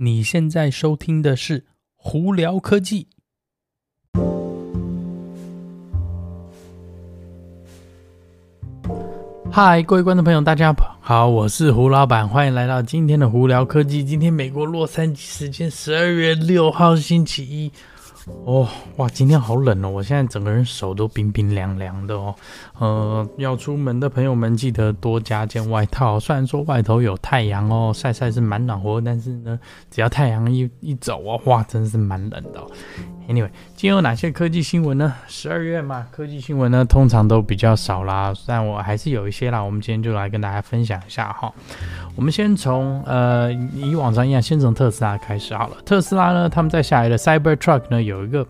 [0.00, 1.58] 你现在收听的是
[1.96, 3.08] 《胡聊科技》。
[9.50, 14.04] 嗨，各位观众朋友，大家好，我是胡老板，欢迎来到今天的《胡聊科技》。
[14.06, 17.72] 今天美国洛杉矶时间十二月六号星期一。
[18.44, 18.66] 哦，
[18.96, 19.90] 哇，今天好冷哦！
[19.90, 22.34] 我现在整个人手都冰冰凉凉的哦。
[22.78, 26.18] 呃，要出门的朋友们记得多加件外套。
[26.18, 29.58] 虽然说外头有太阳哦，晒晒是蛮暖和，但是呢，
[29.90, 32.60] 只要太阳一一走啊，哇，真的是蛮冷的。
[33.28, 35.14] Anyway，今天有哪些科技新闻呢？
[35.26, 39.60] 十二月嘛，科技新闻呢通常都比较少啦，但我还是有一些啦。
[39.60, 41.52] 我们今天就来跟大家分享一下哈。
[42.18, 45.76] 我们先从呃，以往常一样，先从特斯拉开始好了。
[45.84, 48.44] 特斯拉呢，他们在下来的 Cybertruck 呢，有一个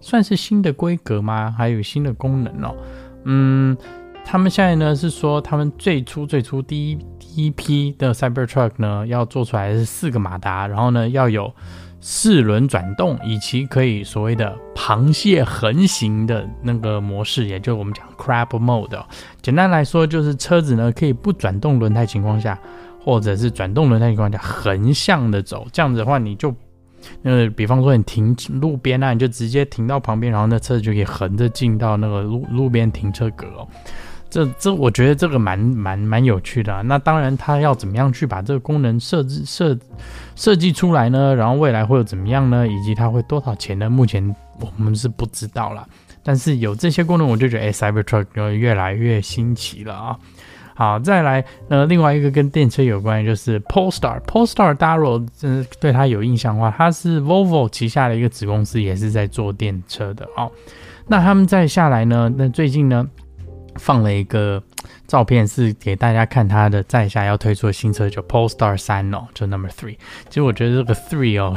[0.00, 1.54] 算是新的规格吗？
[1.54, 2.74] 还有新的功能哦。
[3.24, 3.76] 嗯，
[4.24, 11.52] 他们现在呢是说，他们最初最初第一第一批的 Cybertruck 呢，要做出来是四个马达，然后呢要有。
[12.02, 18.98] 四轮转动，以及可以所谓的螃蟹横行的那个模式，也就是我们讲 crab mode。
[19.42, 22.58] 简单来说，就是车子呢可以不转动轮胎情况下，
[23.02, 25.66] 或者是转动轮胎情况下横向的走。
[25.72, 26.54] 这样子的话，你就
[27.22, 33.66] 呃，比方说你停路边啊，你就直接停到旁边，然后那车子就可以横着进到那个路路边停车格哦。
[34.28, 36.82] 这这，我觉得这个蛮蛮蛮有趣的啊。
[36.82, 39.76] 那当然，它要怎么样去把这个功能设置设
[40.36, 41.34] 设计出来呢？
[41.34, 42.68] 然后未来会有怎么样呢？
[42.68, 43.90] 以及它会多少钱呢？
[43.90, 44.22] 目前
[44.60, 45.84] 我们是不知道啦。
[46.22, 50.16] 但是有这些功能，我就觉得，哎，Cybertruck 越来越新奇了啊。
[50.80, 54.18] 好，再来，呃，另外一个跟电车有关的，就是 Polestar。
[54.22, 60.50] Polestar，大家如果真的对它有印象的话，它是 Volvo 旗下的一个子公司，也是在做电车的哦。
[61.06, 62.32] 那他们再下来呢？
[62.34, 63.06] 那最近呢？
[63.76, 64.60] 放了一个
[65.06, 69.96] 照片，是给大家看他的在下要推出的新车，就 Polestar 3哦，就 Number Three。
[70.28, 71.54] 其实我觉得这个 Three 哦，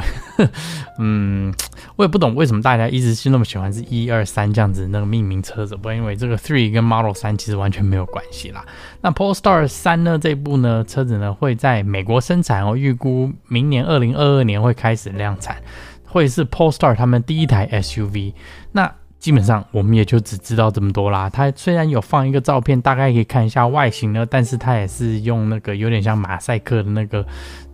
[1.00, 1.52] 嗯，
[1.96, 8.64] 我也不懂为什么大家一直是那么喜欢是一二三这样子那个命名车子，不因为这个 Three 跟 Model 3其实完全没有关系啦。
[9.00, 15.56] 那 Polestar 3呢，这部呢车子呢会在美国生产哦，预估明年二零二二年会开始量产，
[16.04, 18.32] 会是 Polestar 他们第一台 SUV。
[18.72, 21.30] 那基本上我们也就只知道这么多啦。
[21.30, 27.24] 它虽然有放一个照片，大概可以看一下外形呢，但是它也是用那个有点像马赛克的那个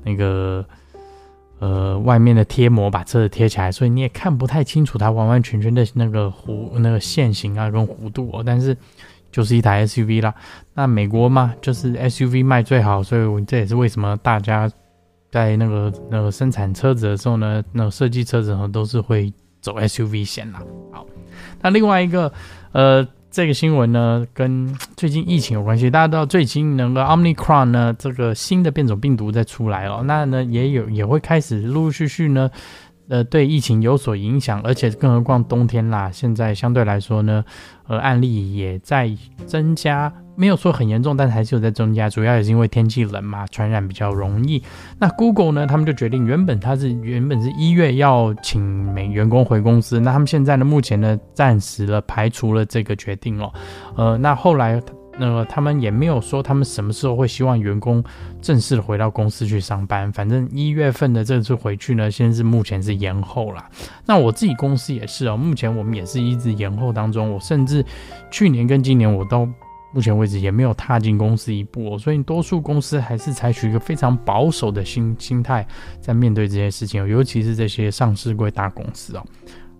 [0.04, 0.64] 那个
[1.60, 8.42] 呃外面的贴膜把车子贴起来，所以你也看不太清楚它完完全全的那个弧那个线型啊跟弧度哦。
[8.44, 8.76] 但是
[9.30, 10.34] 就是一台 SUV 啦。
[10.74, 14.68] 那美国嘛，就是 SUV 卖最好，所以这也是为什么大家
[15.30, 20.60] 在那个那个生产车子的时候呢，那个设计车子呢都是会走 SUV 线啦。
[20.90, 21.06] 好。
[21.62, 22.32] 那另外一个，
[22.72, 25.88] 呃，这个新闻呢，跟 最近疫情有关系。
[25.88, 32.50] 大家知道，最近那个 Omicron 呢，这个新的变种病毒在出来了，那呢，也有也会开始陆陆续续呢。
[33.10, 37.44] 呃，对疫情有所影响，而且更何况冬天啦，现在相对来说呢，
[37.88, 39.10] 呃，案例也在
[39.46, 44.62] 增加，没有说很严重，但还是有在增加，主要也是因为天气冷嘛，传染比较容易。
[44.98, 53.52] 那 Google 呢，他们就决定，原本他是原本是一月要请美员工回公司，那他们现在呢，目前呢，暂时了排除了这个决定哦，
[53.96, 54.80] 呃，那后来。
[55.20, 58.02] 那么他们也没有说他们什么时候会希望员工
[58.40, 60.10] 正式的回到公司去上班。
[60.10, 63.62] 反正一月份的这次回去呢，现在是目前是延后了。
[64.06, 67.30] 那我自己公司也是哦，目前我们也是一直延后当中。
[67.30, 67.84] 我甚至
[68.30, 69.46] 去年跟今年我到
[69.92, 71.98] 目前为止也没有踏进公司一步。
[71.98, 75.66] 所以多数公司还是采取一个非常保守的心心态
[76.00, 79.26] 在面对这些事情，尤其是这些上市贵大公司哦。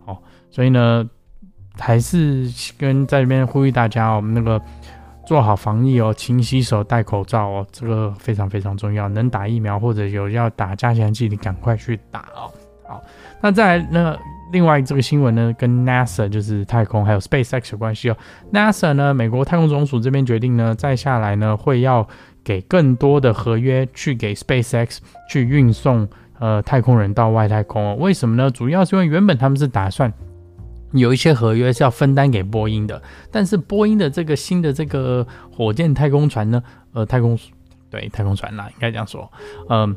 [0.05, 1.09] 好，所以呢，
[1.79, 2.47] 还是
[2.77, 4.63] 跟在这边呼吁大家哦，我们那个。
[5.31, 9.09] 做好防疫哦，勤洗手，戴口罩哦，这个非常非常重要。
[9.11, 12.51] 能打疫苗或者有要打加强剂，你赶快去打哦。
[12.85, 13.01] 好，
[13.41, 14.19] 那再来那
[14.51, 18.17] 另外这个新闻呢，跟 NASA 就是太空还有 SpaceX 有关系哦。
[18.53, 22.05] NASA 呢，美国太空总署这边决定呢，再下来呢会要
[22.43, 24.99] 给更多的合约去给 SpaceX
[25.31, 26.09] 去运送
[26.41, 27.97] 呃太空人到外太空哦。
[28.01, 28.51] 为什么呢？
[28.51, 30.13] 主要是因为原本他们是打算。
[30.93, 33.01] 有一些合约是要分担给波音的，
[33.31, 37.39] 但是波音的这个新的这个火箭太空船呢，呃，太空
[37.89, 39.31] 对太空船啦，应该这样说，
[39.69, 39.97] 嗯、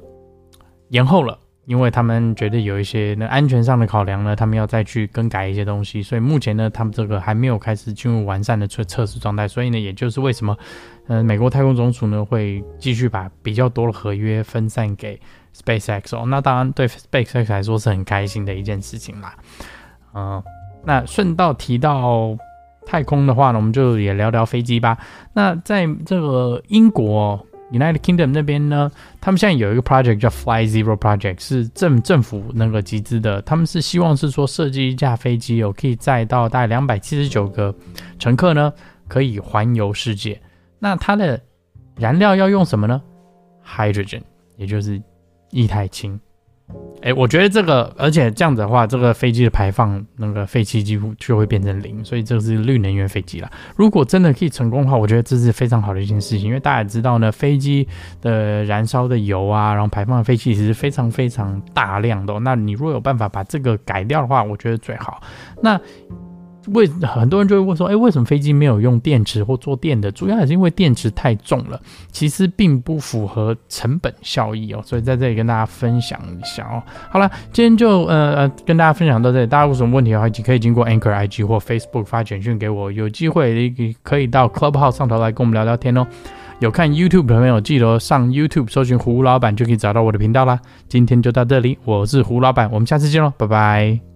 [0.89, 10.57] 延后了，因为他们觉得有一些那安全上的考量呢，他们要再去更改一些东西，所以目前呢，他们这个还没有开始进入完善的测测试状态，所以呢，也就是为什么，
[11.07, 15.19] 呃，美国太空总署呢会继续把比较多的合约分散给
[15.55, 19.35] SpaceX 哦，那当然对 SpaceX 来说是很开心的一件事情啦，
[20.15, 20.43] 嗯、
[20.85, 22.37] 那顺道提到
[22.85, 24.97] 太空的话呢，我们就也聊聊飞机吧。
[25.33, 27.39] 那在这个英国
[27.71, 28.91] ，United Kingdom 那边呢，
[29.21, 33.41] 他们现在有一个 project 叫 Fly Zero Project，是政政府那个集资的。
[33.43, 37.73] 他们是希望是说设计一架飞机哦，可以载到大概两百七十九个
[38.19, 38.73] 乘客呢，
[39.07, 40.39] 可以环游世界。
[40.79, 41.39] 那它的
[41.95, 43.01] 燃料要用什么呢
[43.65, 44.23] ？Hydrogen，
[44.57, 45.01] 也就是
[45.51, 46.19] 液态氢。
[47.03, 53.51] 哎，我觉得这个，而且这样子的话，这个飞机的排放那个废气几乎就会变成零，所以这是绿能源飞机了。
[53.75, 57.85] 如果真的可以成功的话，我觉得这是非常好的一件事情，因为大家也知道呢，飞机
[58.21, 62.39] 的燃烧的油啊，然后排放的废气其实非常非常大量的。
[62.39, 65.21] 那你如果有办法把这个改掉的话，我觉得最好。
[65.61, 65.77] 那。
[66.67, 70.11] 为很多人就会问说，哎，为什么飞机没有用电池或做电的？
[70.11, 71.79] 主要还是因为电池太重了，
[72.11, 74.81] 其实并不符合成本效益哦。
[74.85, 76.81] 所以在这里跟大家分享一下哦。
[77.09, 79.47] 好了，今天就呃呃跟大家分享到这里。
[79.47, 82.91] 大家有什么问题的话，可以经过 Anchor IG 或 Facebook 发简讯给我。
[82.91, 86.05] 有机会可以到 Clubhouse 上头来跟我们聊聊天哦。
[86.59, 90.59] 有看 YouTube 的朋友，记得上 YouTube 搜寻胡老板就可以找到我的频道啦。
[90.87, 94.12] 今天就到这里，我是胡老板，我们下次见喽，拜拜。